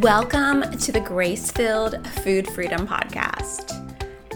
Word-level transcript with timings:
Welcome 0.00 0.62
to 0.78 0.92
the 0.92 1.00
Grace 1.00 1.50
Filled 1.50 2.06
Food 2.24 2.48
Freedom 2.48 2.86
Podcast. 2.86 3.76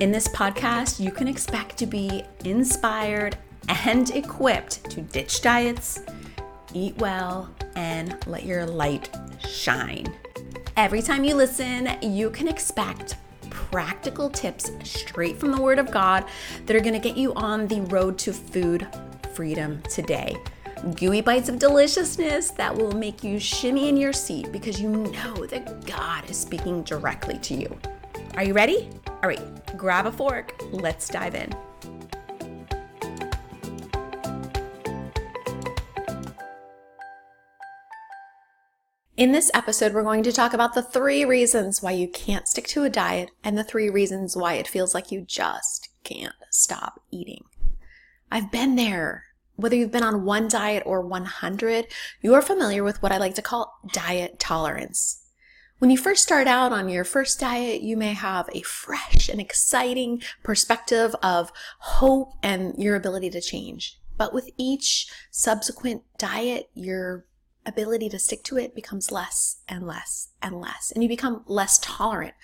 In 0.03 0.13
this 0.13 0.29
podcast, 0.29 1.01
you 1.01 1.11
can 1.11 1.27
expect 1.27 1.79
to 1.79 1.87
be 1.87 2.23
inspired 2.45 3.39
and 3.87 4.11
equipped 4.11 4.91
to 4.91 5.01
ditch 5.01 5.41
diets, 5.41 6.03
eat 6.75 6.95
well, 6.99 7.49
and 7.77 8.15
let 8.27 8.45
your 8.45 8.67
light 8.67 9.09
shine. 9.49 10.15
Every 10.77 11.01
time 11.01 11.25
you 11.25 11.35
listen, 11.35 11.97
you 12.03 12.29
can 12.29 12.47
expect 12.47 13.17
practical 13.49 14.29
tips 14.29 14.71
straight 14.83 15.41
from 15.41 15.51
the 15.51 15.63
Word 15.63 15.79
of 15.79 15.91
God 15.91 16.27
that 16.67 16.77
are 16.77 16.81
going 16.81 16.93
to 16.93 16.99
get 16.99 17.17
you 17.17 17.33
on 17.37 17.69
the 17.69 17.81
road 17.81 18.19
to 18.19 18.35
food 18.35 18.87
freedom 19.33 19.81
today 19.89 20.37
gooey 20.93 21.23
bites 21.23 21.49
of 21.49 21.59
deliciousness 21.59 22.51
that 22.51 22.75
will 22.75 22.93
make 22.93 23.25
you 23.25 23.39
shimmy 23.39 23.89
in 23.89 23.97
your 23.97 24.13
seat 24.13 24.53
because 24.53 24.81
you 24.81 24.91
know 24.91 25.47
that 25.47 25.87
God 25.87 26.29
is 26.29 26.39
speaking 26.39 26.83
directly 26.83 27.39
to 27.39 27.55
you. 27.55 27.79
Are 28.35 28.45
you 28.45 28.53
ready? 28.53 28.91
All 29.07 29.29
right, 29.29 29.77
grab 29.77 30.07
a 30.07 30.13
fork. 30.13 30.61
Let's 30.73 31.09
dive 31.09 31.35
in. 31.35 31.55
In 39.17 39.31
this 39.31 39.51
episode, 39.55 39.95
we're 39.95 40.03
going 40.03 40.25
to 40.25 40.33
talk 40.33 40.53
about 40.55 40.75
the 40.75 40.83
three 40.83 41.25
reasons 41.25 41.81
why 41.81 41.93
you 41.93 42.09
can't 42.09 42.49
stick 42.49 42.67
to 42.69 42.83
a 42.83 42.91
diet 42.91 43.31
and 43.45 43.57
the 43.57 43.63
three 43.65 43.89
reasons 43.89 44.37
why 44.37 44.55
it 44.55 44.67
feels 44.67 44.93
like 44.93 45.13
you 45.13 45.23
just 45.23 45.89
can't 46.03 46.35
stop 46.51 47.01
eating. 47.13 47.45
I've 48.31 48.51
been 48.51 48.75
there 48.75 49.27
whether 49.57 49.77
you've 49.77 49.91
been 49.93 50.03
on 50.03 50.25
one 50.25 50.49
diet 50.49 50.83
or 50.87 51.01
100, 51.01 51.87
you 52.21 52.35
are 52.35 52.43
familiar 52.43 52.83
with 52.83 53.03
what 53.03 53.13
I 53.13 53.19
like 53.19 53.35
to 53.37 53.43
call 53.43 53.79
diet 53.93 54.39
tolerance. 54.39 55.21
When 55.79 55.91
you 55.91 55.99
first 55.99 56.23
start 56.23 56.47
out 56.47 56.73
on 56.73 56.89
your 56.89 57.05
first 57.05 57.41
diet, 57.41 57.83
you 57.83 57.97
may 57.97 58.13
have 58.15 58.49
a 58.53 58.63
fresh 58.63 59.29
and 59.29 59.41
exciting 59.41 60.23
perspective 60.43 61.15
of 61.23 61.53
hope 61.81 62.33
and 62.43 62.75
your 62.79 62.97
ability 62.97 63.31
to 63.31 63.41
change. 63.41 63.99
But 64.17 64.33
with 64.33 64.51
each 64.57 65.11
subsequent 65.31 66.03
diet, 66.17 66.71
your 66.75 67.27
ability 67.67 68.09
to 68.11 68.19
stick 68.19 68.45
to 68.45 68.59
it 68.59 68.75
becomes 68.75 69.11
less 69.11 69.63
and 69.69 69.87
less 69.87 70.29
and 70.41 70.61
less, 70.61 70.93
and 70.93 71.03
you 71.03 71.09
become 71.09 71.45
less 71.47 71.79
tolerant 71.79 72.35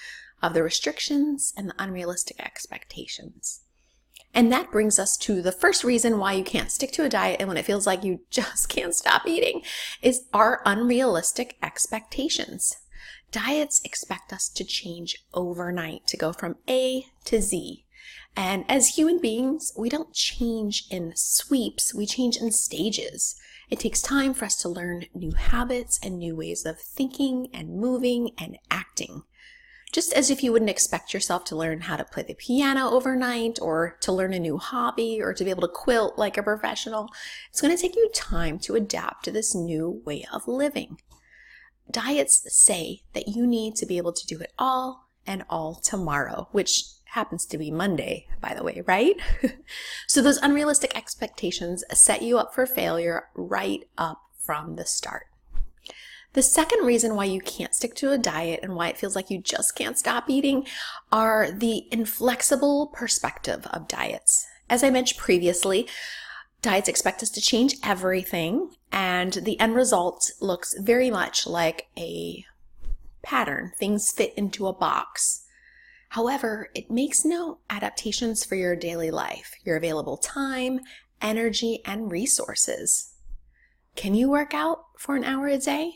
of 0.43 0.55
the 0.55 0.63
restrictions 0.63 1.53
and 1.57 1.69
the 1.69 1.75
unrealistic 1.79 2.41
expectations. 2.41 3.61
And 4.33 4.53
that 4.53 4.71
brings 4.71 4.99
us 4.99 5.17
to 5.19 5.43
the 5.43 5.53
first 5.53 5.83
reason 5.83 6.19
why 6.19 6.35
you 6.35 6.45
can't 6.45 6.71
stick 6.71 6.93
to 6.93 7.05
a 7.05 7.09
diet 7.09 7.41
and 7.41 7.49
when 7.49 7.57
it 7.57 7.65
feels 7.65 7.87
like 7.87 8.05
you 8.05 8.21
just 8.31 8.69
can't 8.69 8.95
stop 8.95 9.27
eating 9.27 9.63
is 10.03 10.27
our 10.33 10.63
unrealistic 10.65 11.57
expectations. 11.63 12.77
Diets 13.33 13.81
expect 13.85 14.33
us 14.33 14.49
to 14.49 14.65
change 14.65 15.25
overnight, 15.33 16.07
to 16.09 16.17
go 16.17 16.33
from 16.33 16.57
A 16.69 17.07
to 17.27 17.41
Z. 17.41 17.85
And 18.37 18.65
as 18.69 18.97
human 18.97 19.21
beings, 19.21 19.73
we 19.77 19.89
don't 19.89 20.13
change 20.13 20.87
in 20.91 21.13
sweeps, 21.17 21.95
we 21.95 22.07
change 22.07 22.37
in 22.37 22.53
stages. 22.53 23.37
It 23.69 23.79
takes 23.79 24.03
time 24.03 24.35
for 24.35 24.47
us 24.47 24.57
to 24.63 24.69
learn 24.69 25.07
new 25.15 25.33
habits 25.33 25.99
and 26.03 26.19
new 26.19 26.35
ways 26.35 26.67
of 26.67 26.81
thinking 26.81 27.49
and 27.53 27.77
moving 27.77 28.31
and 28.39 28.59
acting. 28.71 29.23
Just 29.93 30.13
as 30.13 30.31
if 30.31 30.45
you 30.45 30.53
wouldn't 30.53 30.71
expect 30.71 31.13
yourself 31.13 31.45
to 31.47 31.57
learn 31.57 31.81
how 31.83 31.97
to 31.97 32.05
play 32.05 32.23
the 32.23 32.35
piano 32.35 32.91
overnight 32.91 33.59
or 33.61 33.97
to 34.01 34.13
learn 34.13 34.33
a 34.33 34.39
new 34.39 34.57
hobby 34.57 35.21
or 35.21 35.35
to 35.35 35.45
be 35.45 35.51
able 35.51 35.63
to 35.63 35.69
quilt 35.69 36.17
like 36.17 36.37
a 36.37 36.43
professional, 36.43 37.09
it's 37.51 37.61
going 37.61 37.75
to 37.75 37.81
take 37.81 37.97
you 37.97 38.09
time 38.15 38.59
to 38.61 38.77
adapt 38.77 39.25
to 39.25 39.33
this 39.33 39.55
new 39.55 40.01
way 40.05 40.25
of 40.33 40.47
living. 40.47 40.99
Diets 41.91 42.47
say 42.55 43.03
that 43.15 43.29
you 43.29 43.47
need 43.47 43.75
to 43.77 43.87
be 43.87 43.97
able 43.97 44.13
to 44.13 44.27
do 44.27 44.39
it 44.39 44.53
all 44.59 45.09
and 45.27 45.45
all 45.51 45.75
tomorrow, 45.75 46.49
which 46.53 46.85
happens 47.07 47.45
to 47.47 47.59
be 47.59 47.73
Monday, 47.73 48.29
by 48.41 48.55
the 48.55 48.63
way, 48.63 48.83
right? 48.87 49.17
so 50.07 50.23
those 50.23 50.39
unrealistic 50.39 50.97
expectations 50.97 51.83
set 51.93 52.23
you 52.23 52.39
up 52.39 52.55
for 52.55 52.65
failure 52.65 53.25
right 53.35 53.89
up 53.99 54.21
from 54.39 54.77
the 54.77 54.87
start. 54.87 55.30
The 56.33 56.43
second 56.43 56.87
reason 56.87 57.17
why 57.17 57.25
you 57.25 57.41
can't 57.41 57.75
stick 57.75 57.97
to 57.97 58.13
a 58.13 58.19
diet 58.19 58.61
and 58.63 58.77
why 58.77 58.89
it 58.89 58.97
feels 58.97 59.17
like 59.17 59.31
you 59.31 59.41
just 59.41 59.75
can't 59.75 59.99
stop 59.99 60.31
eating 60.31 60.65
are 61.11 61.51
the 61.51 61.89
inflexible 61.91 62.87
perspective 62.89 63.67
of 63.73 63.89
diets. 63.89 64.47
As 64.69 64.85
I 64.85 64.91
mentioned 64.91 65.19
previously, 65.19 65.89
diets 66.63 66.89
expect 66.89 67.25
us 67.25 67.31
to 67.31 67.41
change 67.41 67.75
everything, 67.83 68.71
and 68.93 69.33
the 69.33 69.59
end 69.59 69.75
result 69.75 70.31
looks 70.41 70.79
very 70.79 71.11
much 71.11 71.49
like 71.49 71.89
a 71.99 72.45
pattern. 73.23 73.73
Things 73.77 74.13
fit 74.13 74.33
into 74.37 74.69
a 74.69 74.73
box. 74.73 75.45
However, 76.11 76.71
it 76.77 76.93
makes 76.93 77.25
no 77.25 77.59
adaptations 77.69 78.45
for 78.45 78.55
your 78.55 78.77
daily 78.77 79.11
life, 79.11 79.55
your 79.65 79.77
available 79.77 80.17
time, 80.17 80.81
energy, 81.21 81.81
and 81.85 82.11
resources. 82.11 83.15
Can 83.97 84.15
you 84.15 84.31
work 84.31 84.55
out 84.55 84.85
for 84.97 85.17
an 85.17 85.25
hour 85.25 85.49
a 85.49 85.59
day? 85.59 85.95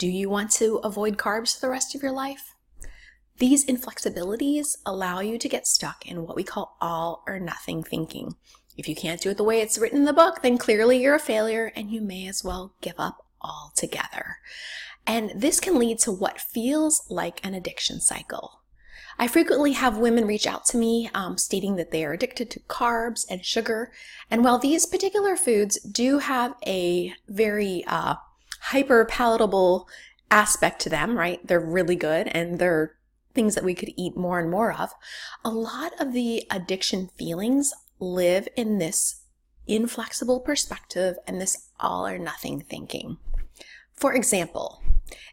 Do 0.00 0.08
you 0.08 0.30
want 0.30 0.50
to 0.52 0.76
avoid 0.78 1.18
carbs 1.18 1.54
for 1.54 1.66
the 1.66 1.70
rest 1.70 1.94
of 1.94 2.02
your 2.02 2.12
life? 2.12 2.56
These 3.36 3.66
inflexibilities 3.66 4.78
allow 4.86 5.20
you 5.20 5.36
to 5.36 5.46
get 5.46 5.66
stuck 5.66 6.06
in 6.06 6.24
what 6.24 6.36
we 6.36 6.42
call 6.42 6.78
all 6.80 7.22
or 7.26 7.38
nothing 7.38 7.82
thinking. 7.82 8.36
If 8.78 8.88
you 8.88 8.96
can't 8.96 9.20
do 9.20 9.28
it 9.28 9.36
the 9.36 9.44
way 9.44 9.60
it's 9.60 9.76
written 9.76 9.98
in 9.98 10.04
the 10.06 10.14
book, 10.14 10.40
then 10.40 10.56
clearly 10.56 11.02
you're 11.02 11.16
a 11.16 11.18
failure 11.18 11.70
and 11.76 11.90
you 11.90 12.00
may 12.00 12.26
as 12.26 12.42
well 12.42 12.72
give 12.80 12.94
up 12.96 13.26
altogether. 13.42 14.38
And 15.06 15.32
this 15.34 15.60
can 15.60 15.78
lead 15.78 15.98
to 15.98 16.12
what 16.12 16.40
feels 16.40 17.02
like 17.10 17.44
an 17.44 17.52
addiction 17.52 18.00
cycle. 18.00 18.62
I 19.18 19.28
frequently 19.28 19.72
have 19.72 19.98
women 19.98 20.26
reach 20.26 20.46
out 20.46 20.64
to 20.68 20.78
me 20.78 21.10
um, 21.12 21.36
stating 21.36 21.76
that 21.76 21.90
they 21.90 22.06
are 22.06 22.14
addicted 22.14 22.50
to 22.52 22.60
carbs 22.60 23.26
and 23.28 23.44
sugar. 23.44 23.92
And 24.30 24.44
while 24.44 24.58
these 24.58 24.86
particular 24.86 25.36
foods 25.36 25.78
do 25.80 26.20
have 26.20 26.54
a 26.66 27.12
very 27.28 27.84
uh, 27.86 28.14
hyper 28.60 29.04
palatable 29.04 29.88
aspect 30.30 30.80
to 30.82 30.88
them, 30.88 31.16
right? 31.16 31.44
They're 31.46 31.60
really 31.60 31.96
good 31.96 32.28
and 32.28 32.58
they're 32.58 32.96
things 33.34 33.54
that 33.54 33.64
we 33.64 33.74
could 33.74 33.92
eat 33.96 34.16
more 34.16 34.38
and 34.38 34.50
more 34.50 34.72
of. 34.72 34.90
A 35.44 35.50
lot 35.50 35.92
of 36.00 36.12
the 36.12 36.46
addiction 36.50 37.08
feelings 37.16 37.72
live 37.98 38.48
in 38.56 38.78
this 38.78 39.22
inflexible 39.66 40.40
perspective 40.40 41.16
and 41.26 41.40
this 41.40 41.68
all 41.78 42.06
or 42.06 42.18
nothing 42.18 42.60
thinking. 42.60 43.18
For 43.94 44.14
example, 44.14 44.82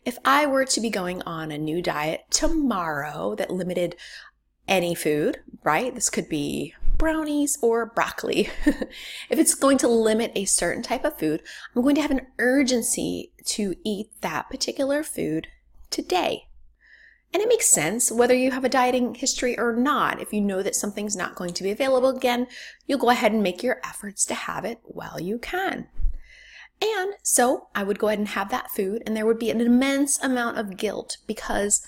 if 0.05 0.17
I 0.25 0.45
were 0.45 0.65
to 0.65 0.81
be 0.81 0.89
going 0.89 1.21
on 1.23 1.51
a 1.51 1.57
new 1.57 1.81
diet 1.81 2.25
tomorrow 2.29 3.35
that 3.35 3.51
limited 3.51 3.95
any 4.67 4.93
food, 4.93 5.39
right? 5.63 5.93
This 5.95 6.09
could 6.09 6.27
be 6.27 6.73
brownies 6.97 7.57
or 7.61 7.85
broccoli. 7.85 8.49
if 8.65 9.39
it's 9.39 9.55
going 9.55 9.77
to 9.79 9.87
limit 9.87 10.31
a 10.35 10.45
certain 10.45 10.83
type 10.83 11.05
of 11.05 11.17
food, 11.17 11.41
I'm 11.75 11.81
going 11.81 11.95
to 11.95 12.01
have 12.01 12.11
an 12.11 12.27
urgency 12.39 13.31
to 13.45 13.75
eat 13.83 14.09
that 14.21 14.49
particular 14.49 15.03
food 15.03 15.47
today. 15.89 16.47
And 17.33 17.43
it 17.43 17.49
makes 17.49 17.67
sense 17.67 18.11
whether 18.11 18.33
you 18.33 18.51
have 18.51 18.63
a 18.63 18.69
dieting 18.69 19.15
history 19.15 19.57
or 19.59 19.75
not. 19.75 20.21
If 20.21 20.31
you 20.31 20.41
know 20.41 20.63
that 20.63 20.75
something's 20.75 21.15
not 21.15 21.35
going 21.35 21.53
to 21.53 21.63
be 21.63 21.71
available 21.71 22.09
again, 22.09 22.47
you'll 22.85 22.99
go 22.99 23.09
ahead 23.09 23.33
and 23.33 23.43
make 23.43 23.61
your 23.61 23.81
efforts 23.83 24.25
to 24.25 24.33
have 24.33 24.63
it 24.65 24.79
while 24.83 25.19
you 25.19 25.37
can. 25.37 25.87
And 26.81 27.13
so 27.23 27.67
I 27.75 27.83
would 27.83 27.99
go 27.99 28.07
ahead 28.07 28.19
and 28.19 28.27
have 28.29 28.49
that 28.51 28.71
food, 28.71 29.01
and 29.05 29.15
there 29.15 29.25
would 29.25 29.39
be 29.39 29.49
an 29.49 29.61
immense 29.61 30.21
amount 30.21 30.57
of 30.57 30.77
guilt 30.77 31.17
because 31.25 31.85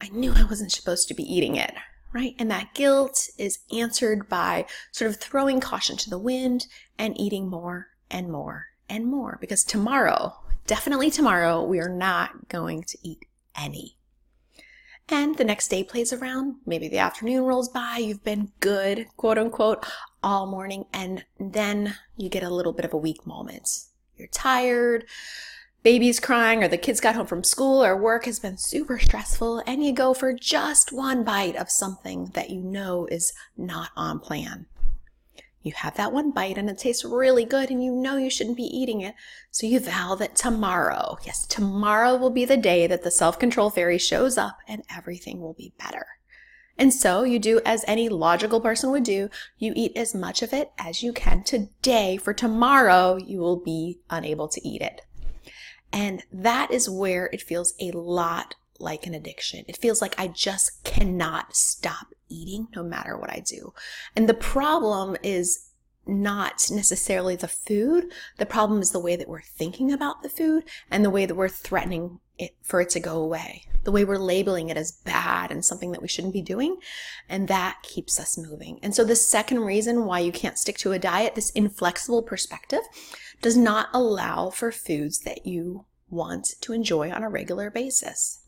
I 0.00 0.08
knew 0.10 0.34
I 0.36 0.44
wasn't 0.44 0.72
supposed 0.72 1.08
to 1.08 1.14
be 1.14 1.22
eating 1.22 1.56
it, 1.56 1.74
right? 2.12 2.34
And 2.38 2.50
that 2.50 2.74
guilt 2.74 3.28
is 3.38 3.58
answered 3.72 4.28
by 4.28 4.66
sort 4.92 5.10
of 5.10 5.16
throwing 5.18 5.60
caution 5.60 5.96
to 5.98 6.10
the 6.10 6.18
wind 6.18 6.66
and 6.98 7.18
eating 7.20 7.48
more 7.48 7.88
and 8.10 8.30
more 8.30 8.66
and 8.88 9.06
more 9.06 9.38
because 9.40 9.64
tomorrow, 9.64 10.34
definitely 10.66 11.10
tomorrow, 11.10 11.62
we 11.64 11.80
are 11.80 11.88
not 11.88 12.48
going 12.48 12.82
to 12.84 12.98
eat 13.02 13.24
any. 13.56 13.96
And 15.10 15.36
the 15.36 15.44
next 15.44 15.68
day 15.68 15.84
plays 15.84 16.12
around, 16.12 16.56
maybe 16.66 16.88
the 16.88 16.98
afternoon 16.98 17.44
rolls 17.44 17.70
by, 17.70 17.96
you've 17.98 18.24
been 18.24 18.52
good, 18.60 19.06
quote 19.16 19.38
unquote, 19.38 19.86
all 20.22 20.46
morning, 20.46 20.84
and 20.92 21.24
then 21.40 21.94
you 22.16 22.28
get 22.28 22.42
a 22.42 22.50
little 22.50 22.74
bit 22.74 22.84
of 22.84 22.92
a 22.92 22.98
weak 22.98 23.26
moment. 23.26 23.68
You're 24.16 24.28
tired, 24.28 25.06
baby's 25.82 26.20
crying 26.20 26.62
or 26.62 26.68
the 26.68 26.76
kids 26.76 27.00
got 27.00 27.14
home 27.14 27.26
from 27.26 27.44
school 27.44 27.84
or 27.84 27.96
work 27.96 28.24
has 28.24 28.38
been 28.38 28.56
super 28.56 28.98
stressful 28.98 29.62
and 29.66 29.84
you 29.84 29.92
go 29.92 30.12
for 30.12 30.32
just 30.32 30.92
one 30.92 31.24
bite 31.24 31.56
of 31.56 31.70
something 31.70 32.30
that 32.34 32.50
you 32.50 32.60
know 32.60 33.06
is 33.10 33.32
not 33.56 33.90
on 33.96 34.18
plan. 34.18 34.66
You 35.62 35.72
have 35.76 35.96
that 35.96 36.12
one 36.12 36.30
bite 36.30 36.56
and 36.56 36.70
it 36.70 36.78
tastes 36.78 37.04
really 37.04 37.44
good 37.44 37.70
and 37.70 37.82
you 37.82 37.92
know 37.92 38.16
you 38.16 38.30
shouldn't 38.30 38.56
be 38.56 38.62
eating 38.62 39.00
it. 39.00 39.14
So 39.50 39.66
you 39.66 39.80
vow 39.80 40.14
that 40.14 40.36
tomorrow, 40.36 41.18
yes, 41.24 41.46
tomorrow 41.46 42.16
will 42.16 42.30
be 42.30 42.44
the 42.44 42.56
day 42.56 42.86
that 42.86 43.02
the 43.02 43.10
self 43.10 43.38
control 43.38 43.70
fairy 43.70 43.98
shows 43.98 44.38
up 44.38 44.58
and 44.66 44.82
everything 44.94 45.40
will 45.40 45.54
be 45.54 45.74
better. 45.78 46.06
And 46.78 46.94
so 46.94 47.24
you 47.24 47.40
do 47.40 47.60
as 47.66 47.84
any 47.88 48.08
logical 48.08 48.60
person 48.60 48.92
would 48.92 49.02
do. 49.02 49.30
You 49.58 49.72
eat 49.74 49.96
as 49.96 50.14
much 50.14 50.42
of 50.42 50.52
it 50.52 50.70
as 50.78 51.02
you 51.02 51.12
can 51.12 51.42
today 51.42 52.16
for 52.16 52.32
tomorrow 52.32 53.16
you 53.16 53.40
will 53.40 53.56
be 53.56 53.98
unable 54.08 54.48
to 54.48 54.66
eat 54.66 54.80
it. 54.80 55.02
And 55.92 56.24
that 56.32 56.70
is 56.70 56.88
where 56.88 57.30
it 57.32 57.42
feels 57.42 57.74
a 57.80 57.90
lot 57.92 58.54
like 58.78 59.06
an 59.06 59.14
addiction. 59.14 59.64
It 59.66 59.76
feels 59.76 60.00
like 60.00 60.14
I 60.18 60.28
just 60.28 60.84
cannot 60.84 61.56
stop 61.56 62.08
eating 62.28 62.68
no 62.76 62.82
matter 62.82 63.18
what 63.18 63.30
I 63.30 63.40
do. 63.40 63.72
And 64.14 64.28
the 64.28 64.34
problem 64.34 65.16
is 65.22 65.67
not 66.08 66.70
necessarily 66.70 67.36
the 67.36 67.48
food. 67.48 68.10
The 68.38 68.46
problem 68.46 68.80
is 68.80 68.90
the 68.90 69.00
way 69.00 69.16
that 69.16 69.28
we're 69.28 69.42
thinking 69.42 69.92
about 69.92 70.22
the 70.22 70.28
food 70.28 70.64
and 70.90 71.04
the 71.04 71.10
way 71.10 71.26
that 71.26 71.34
we're 71.34 71.48
threatening 71.48 72.20
it 72.38 72.56
for 72.62 72.80
it 72.80 72.90
to 72.90 73.00
go 73.00 73.20
away. 73.20 73.64
The 73.84 73.92
way 73.92 74.04
we're 74.04 74.18
labeling 74.18 74.68
it 74.68 74.76
as 74.76 74.92
bad 74.92 75.50
and 75.50 75.64
something 75.64 75.92
that 75.92 76.02
we 76.02 76.08
shouldn't 76.08 76.32
be 76.32 76.42
doing. 76.42 76.76
And 77.28 77.48
that 77.48 77.78
keeps 77.82 78.18
us 78.18 78.38
moving. 78.38 78.78
And 78.82 78.94
so 78.94 79.04
the 79.04 79.16
second 79.16 79.60
reason 79.60 80.04
why 80.04 80.20
you 80.20 80.32
can't 80.32 80.58
stick 80.58 80.78
to 80.78 80.92
a 80.92 80.98
diet, 80.98 81.34
this 81.34 81.50
inflexible 81.50 82.22
perspective, 82.22 82.82
does 83.40 83.56
not 83.56 83.88
allow 83.92 84.50
for 84.50 84.72
foods 84.72 85.20
that 85.20 85.46
you 85.46 85.86
want 86.10 86.54
to 86.60 86.72
enjoy 86.72 87.10
on 87.10 87.22
a 87.22 87.28
regular 87.28 87.70
basis. 87.70 88.40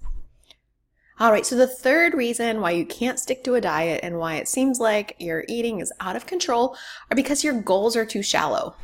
All 1.20 1.30
right, 1.30 1.44
so 1.44 1.54
the 1.54 1.66
third 1.66 2.14
reason 2.14 2.62
why 2.62 2.70
you 2.70 2.86
can't 2.86 3.20
stick 3.20 3.44
to 3.44 3.54
a 3.54 3.60
diet 3.60 4.00
and 4.02 4.16
why 4.16 4.36
it 4.36 4.48
seems 4.48 4.80
like 4.80 5.16
your 5.18 5.44
eating 5.48 5.80
is 5.80 5.92
out 6.00 6.16
of 6.16 6.24
control 6.24 6.78
are 7.10 7.14
because 7.14 7.44
your 7.44 7.60
goals 7.60 7.94
are 7.94 8.06
too 8.06 8.22
shallow. 8.22 8.74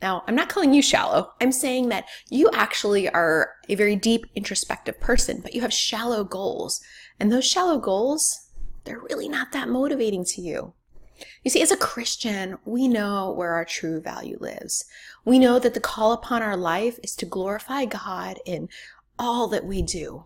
Now, 0.00 0.24
I'm 0.26 0.34
not 0.34 0.48
calling 0.48 0.72
you 0.72 0.80
shallow. 0.80 1.34
I'm 1.38 1.52
saying 1.52 1.90
that 1.90 2.06
you 2.30 2.48
actually 2.54 3.10
are 3.10 3.52
a 3.68 3.74
very 3.74 3.94
deep 3.94 4.24
introspective 4.34 4.98
person, 5.00 5.40
but 5.42 5.54
you 5.54 5.60
have 5.60 5.72
shallow 5.72 6.24
goals. 6.24 6.80
And 7.20 7.30
those 7.30 7.44
shallow 7.44 7.78
goals, 7.78 8.48
they're 8.84 8.98
really 8.98 9.28
not 9.28 9.52
that 9.52 9.68
motivating 9.68 10.24
to 10.24 10.40
you. 10.40 10.72
You 11.44 11.50
see, 11.50 11.60
as 11.60 11.72
a 11.72 11.76
Christian, 11.76 12.56
we 12.64 12.88
know 12.88 13.32
where 13.32 13.52
our 13.52 13.66
true 13.66 14.00
value 14.00 14.38
lives. 14.40 14.86
We 15.26 15.38
know 15.38 15.58
that 15.58 15.74
the 15.74 15.80
call 15.80 16.12
upon 16.12 16.42
our 16.42 16.56
life 16.56 16.98
is 17.02 17.14
to 17.16 17.26
glorify 17.26 17.84
God 17.84 18.38
in 18.46 18.70
all 19.18 19.46
that 19.48 19.66
we 19.66 19.82
do. 19.82 20.24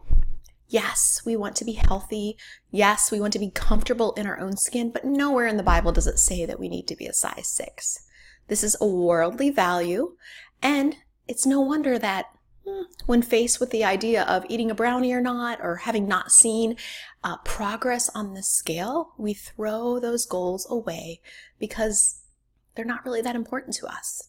Yes, 0.71 1.21
we 1.27 1.35
want 1.35 1.57
to 1.57 1.65
be 1.65 1.73
healthy. 1.73 2.37
Yes, 2.71 3.11
we 3.11 3.21
want 3.21 3.33
to 3.33 3.41
be 3.41 3.51
comfortable 3.51 4.13
in 4.13 4.29
our 4.29 4.39
own 4.39 4.57
skin, 4.57 4.91
but 4.91 5.05
nowhere 5.05 5.49
in 5.49 5.57
the 5.57 5.65
Bible 5.65 5.91
does 5.91 6.07
it 6.07 6.21
say 6.21 6.47
that 6.47 6.61
we 6.61 6.69
need 6.69 6.87
to 6.87 6.97
be 6.97 7.07
a 7.07 7.13
size 7.13 7.49
six. 7.49 8.07
This 8.47 8.63
is 8.63 8.77
a 8.81 8.87
worldly 8.87 9.51
value, 9.51 10.17
and 10.63 10.95
it's 11.27 11.45
no 11.45 11.61
wonder 11.61 11.99
that 11.99 12.27
hmm, 12.65 12.83
when 13.07 13.21
faced 13.21 13.59
with 13.59 13.71
the 13.71 13.83
idea 13.83 14.23
of 14.23 14.47
eating 14.49 14.71
a 14.71 14.75
brownie 14.75 15.13
or 15.13 15.21
not, 15.21 15.59
or 15.61 15.77
having 15.77 16.07
not 16.07 16.31
seen 16.31 16.77
uh, 17.25 17.39
progress 17.39 18.09
on 18.15 18.35
the 18.35 18.43
scale, 18.45 19.15
we 19.19 19.35
throw 19.35 19.99
those 19.99 20.25
goals 20.25 20.69
away 20.71 21.21
because 21.59 22.23
they're 22.77 22.85
not 22.85 23.05
really 23.05 23.23
that 23.23 23.35
important 23.35 23.75
to 23.75 23.89
us. 23.89 24.29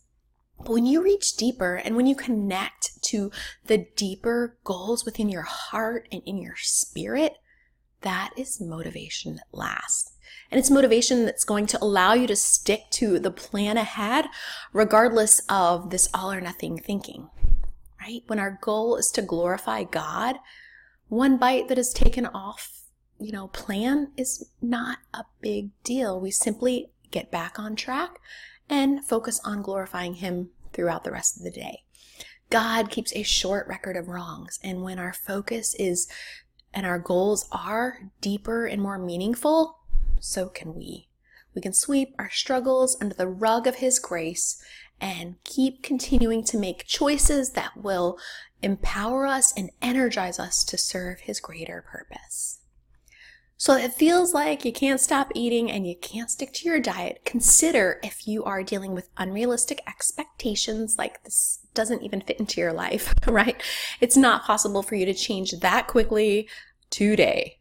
But 0.64 0.74
when 0.74 0.86
you 0.86 1.04
reach 1.04 1.36
deeper 1.38 1.76
and 1.76 1.96
when 1.96 2.06
you 2.06 2.16
connect 2.16 3.02
to 3.04 3.32
the 3.66 3.88
deeper 3.96 4.58
goals 4.64 5.06
within 5.06 5.30
your 5.30 5.42
heart 5.44 6.08
and 6.12 6.22
in 6.26 6.38
your 6.38 6.56
spirit, 6.58 7.38
that 8.02 8.32
is 8.38 8.62
motivation 8.62 9.36
that 9.36 9.48
lasts. 9.52 10.14
And 10.50 10.60
it's 10.60 10.70
motivation 10.70 11.26
that's 11.26 11.44
going 11.44 11.66
to 11.68 11.84
allow 11.84 12.14
you 12.14 12.28
to 12.28 12.36
stick 12.36 12.84
to 12.92 13.20
the 13.20 13.32
plan 13.32 13.78
ahead, 13.78 14.26
regardless 14.74 15.42
of 15.50 15.90
this 15.90 16.10
all 16.14 16.32
or 16.32 16.42
nothing 16.42 16.78
thinking, 16.78 17.30
right? 18.00 18.22
When 18.28 18.40
our 18.40 18.60
goal 18.62 18.98
is 18.98 19.12
to 19.12 19.22
glorify 19.22 19.84
God, 19.84 20.38
one 21.08 21.38
bite 21.38 21.68
that 21.70 21.78
is 21.78 21.94
taken 21.94 22.26
off, 22.26 22.84
you 23.20 23.32
know, 23.32 23.48
plan 23.48 24.12
is 24.18 24.50
not 24.62 25.00
a 25.14 25.24
big 25.42 25.70
deal. 25.84 26.20
We 26.20 26.32
simply 26.32 26.92
get 27.12 27.32
back 27.32 27.60
on 27.60 27.76
track 27.76 28.20
and 28.72 29.06
focus 29.06 29.40
on 29.44 29.62
glorifying 29.62 30.16
Him 30.16 30.50
throughout 30.74 31.04
the 31.04 31.12
rest 31.12 31.38
of 31.38 31.44
the 31.44 31.52
day. 31.52 31.84
God 32.50 32.90
keeps 32.90 33.14
a 33.14 33.24
short 33.24 33.68
record 33.68 33.96
of 33.96 34.08
wrongs. 34.08 34.60
And 34.64 34.82
when 34.82 34.98
our 34.98 35.14
focus 35.14 35.76
is 35.76 36.08
and 36.74 36.86
our 36.86 37.00
goals 37.00 37.48
are 37.52 38.00
deeper 38.22 38.66
and 38.66 38.82
more 38.82 38.98
meaningful, 38.98 39.80
so 40.20 40.48
can 40.48 40.74
we. 40.74 41.10
We 41.54 41.62
can 41.62 41.74
sweep 41.74 42.16
our 42.18 42.30
struggles 42.30 42.98
under 43.02 43.14
the 43.14 43.28
rug 43.28 43.68
of 43.68 43.76
His 43.76 44.00
grace 44.00 44.64
and 45.02 45.36
keep 45.44 45.84
continuing 45.84 46.44
to 46.46 46.58
make 46.58 46.86
choices 46.86 47.52
that 47.52 47.76
will 47.76 48.18
empower 48.62 49.26
us 49.26 49.54
and 49.58 49.72
energize 49.82 50.40
us 50.40 50.64
to 50.66 50.78
serve 50.78 51.22
His 51.22 51.42
greater 51.42 51.84
purpose. 51.86 52.61
So 53.62 53.76
it 53.76 53.94
feels 53.94 54.34
like 54.34 54.66
you 54.66 54.74
can't 54.74 55.00
stop 55.00 55.32
eating 55.36 55.72
and 55.72 55.86
you 55.86 55.96
can't 55.96 56.32
stick 56.32 56.52
to 56.54 56.68
your 56.68 56.80
diet. 56.80 57.22
Consider 57.26 58.00
if 58.02 58.28
you 58.28 58.44
are 58.44 58.64
dealing 58.64 58.96
with 58.96 59.12
unrealistic 59.18 59.84
expectations, 59.88 60.96
like 60.98 61.24
this 61.24 61.60
doesn't 61.76 62.02
even 62.02 62.22
fit 62.22 62.40
into 62.40 62.60
your 62.60 62.74
life, 62.74 63.14
right? 63.28 63.62
It's 64.00 64.18
not 64.18 64.46
possible 64.46 64.82
for 64.82 64.96
you 64.96 65.06
to 65.06 65.14
change 65.14 65.52
that 65.52 65.86
quickly 65.86 66.50
today. 66.90 67.60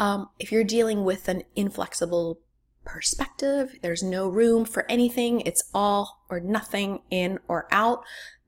Um, 0.00 0.30
if 0.40 0.50
you're 0.50 0.64
dealing 0.64 1.04
with 1.04 1.28
an 1.28 1.44
inflexible 1.54 2.40
perspective, 2.84 3.78
there's 3.82 4.02
no 4.02 4.28
room 4.28 4.64
for 4.64 4.84
anything, 4.90 5.42
it's 5.42 5.70
all 5.72 6.24
or 6.28 6.40
nothing, 6.40 7.02
in 7.08 7.38
or 7.46 7.68
out, 7.70 8.02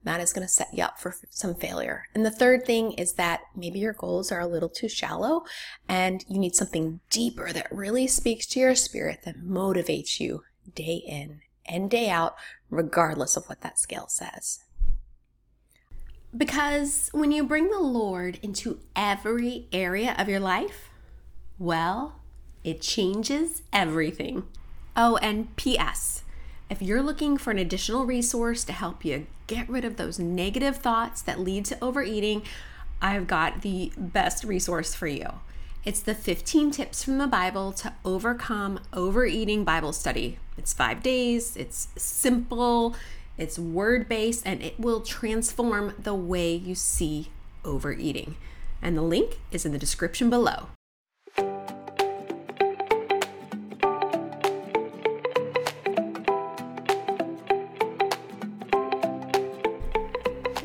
that 0.09 0.19
is 0.19 0.33
going 0.33 0.45
to 0.45 0.51
set 0.51 0.73
you 0.73 0.83
up 0.83 0.99
for 0.99 1.15
some 1.29 1.53
failure. 1.53 2.05
And 2.15 2.25
the 2.25 2.31
third 2.31 2.65
thing 2.65 2.93
is 2.93 3.13
that 3.13 3.41
maybe 3.55 3.79
your 3.79 3.93
goals 3.93 4.31
are 4.31 4.39
a 4.39 4.47
little 4.47 4.69
too 4.69 4.89
shallow 4.89 5.43
and 5.87 6.25
you 6.27 6.39
need 6.39 6.55
something 6.55 6.99
deeper 7.11 7.53
that 7.53 7.71
really 7.71 8.07
speaks 8.07 8.45
to 8.47 8.59
your 8.59 8.75
spirit 8.75 9.19
that 9.25 9.43
motivates 9.43 10.19
you 10.19 10.43
day 10.73 11.03
in 11.07 11.41
and 11.65 11.91
day 11.91 12.09
out, 12.09 12.35
regardless 12.71 13.37
of 13.37 13.45
what 13.47 13.61
that 13.61 13.77
scale 13.77 14.07
says. 14.07 14.63
Because 16.35 17.09
when 17.11 17.31
you 17.31 17.43
bring 17.43 17.69
the 17.69 17.79
Lord 17.79 18.39
into 18.41 18.79
every 18.95 19.67
area 19.71 20.15
of 20.17 20.27
your 20.27 20.39
life, 20.39 20.89
well, 21.57 22.21
it 22.63 22.81
changes 22.81 23.61
everything. 23.71 24.43
Oh, 24.95 25.17
and 25.17 25.55
P.S. 25.55 26.23
If 26.69 26.83
you're 26.83 27.01
looking 27.01 27.37
for 27.37 27.49
an 27.49 27.57
additional 27.57 28.05
resource 28.05 28.63
to 28.65 28.73
help 28.73 29.03
you 29.03 29.25
get 29.47 29.67
rid 29.67 29.83
of 29.83 29.97
those 29.97 30.19
negative 30.19 30.77
thoughts 30.77 31.19
that 31.23 31.39
lead 31.39 31.65
to 31.65 31.83
overeating, 31.83 32.43
I've 33.01 33.25
got 33.25 33.63
the 33.63 33.91
best 33.97 34.43
resource 34.43 34.93
for 34.93 35.07
you. 35.07 35.25
It's 35.83 36.01
the 36.01 36.13
15 36.13 36.69
tips 36.69 37.03
from 37.03 37.17
the 37.17 37.25
Bible 37.25 37.71
to 37.73 37.93
overcome 38.05 38.81
overeating 38.93 39.63
Bible 39.63 39.93
study. 39.93 40.37
It's 40.59 40.71
five 40.71 41.01
days, 41.01 41.57
it's 41.57 41.87
simple, 41.97 42.95
it's 43.35 43.57
word 43.57 44.07
based, 44.07 44.45
and 44.45 44.61
it 44.61 44.79
will 44.79 45.01
transform 45.01 45.95
the 45.97 46.13
way 46.13 46.53
you 46.53 46.75
see 46.75 47.29
overeating. 47.65 48.35
And 48.79 48.95
the 48.95 49.01
link 49.01 49.39
is 49.51 49.65
in 49.65 49.71
the 49.71 49.79
description 49.79 50.29
below. 50.29 50.67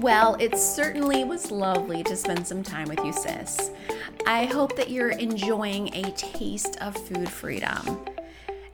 Well, 0.04 0.36
it 0.38 0.58
certainly 0.58 1.24
was 1.24 1.50
lovely 1.50 2.02
to 2.02 2.14
spend 2.14 2.46
some 2.46 2.62
time 2.62 2.90
with 2.90 3.02
you, 3.02 3.10
sis. 3.14 3.70
I 4.26 4.44
hope 4.44 4.76
that 4.76 4.90
you're 4.90 5.12
enjoying 5.12 5.94
a 5.94 6.12
taste 6.12 6.76
of 6.82 6.94
food 6.94 7.26
freedom. 7.26 8.04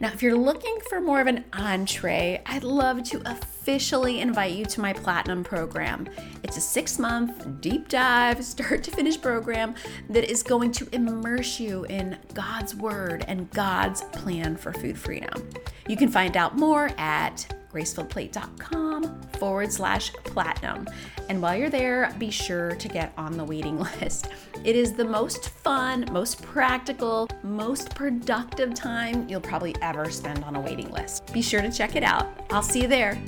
Now, 0.00 0.08
if 0.08 0.24
you're 0.24 0.36
looking 0.36 0.76
for 0.88 1.00
more 1.00 1.20
of 1.20 1.28
an 1.28 1.44
entree, 1.52 2.42
I'd 2.46 2.64
love 2.64 3.04
to 3.04 3.22
officially 3.30 4.18
invite 4.18 4.54
you 4.54 4.64
to 4.64 4.80
my 4.80 4.92
Platinum 4.92 5.44
program. 5.44 6.08
It's 6.42 6.56
a 6.56 6.60
six 6.60 6.98
month, 6.98 7.60
deep 7.60 7.86
dive, 7.86 8.44
start 8.44 8.82
to 8.82 8.90
finish 8.90 9.20
program 9.20 9.76
that 10.08 10.28
is 10.28 10.42
going 10.42 10.72
to 10.72 10.88
immerse 10.92 11.60
you 11.60 11.84
in 11.84 12.18
God's 12.34 12.74
Word 12.74 13.24
and 13.28 13.48
God's 13.52 14.02
plan 14.10 14.56
for 14.56 14.72
food 14.72 14.98
freedom. 14.98 15.48
You 15.86 15.96
can 15.96 16.08
find 16.08 16.36
out 16.36 16.56
more 16.56 16.90
at 16.98 17.54
gracefilledplate.com 17.72 19.22
forward 19.38 19.72
slash 19.72 20.12
platinum. 20.24 20.88
And 21.28 21.40
while 21.40 21.56
you're 21.56 21.70
there, 21.70 22.14
be 22.18 22.30
sure 22.30 22.72
to 22.72 22.88
get 22.88 23.12
on 23.16 23.36
the 23.36 23.44
waiting 23.44 23.78
list. 24.00 24.28
It 24.64 24.76
is 24.76 24.92
the 24.92 25.04
most 25.04 25.50
fun, 25.50 26.06
most 26.12 26.42
practical, 26.42 27.28
most 27.42 27.94
productive 27.94 28.74
time 28.74 29.28
you'll 29.28 29.40
probably 29.40 29.74
ever 29.82 30.10
spend 30.10 30.44
on 30.44 30.56
a 30.56 30.60
waiting 30.60 30.90
list. 30.90 31.32
Be 31.32 31.42
sure 31.42 31.62
to 31.62 31.70
check 31.70 31.96
it 31.96 32.02
out. 32.02 32.28
I'll 32.50 32.62
see 32.62 32.82
you 32.82 32.88
there. 32.88 33.20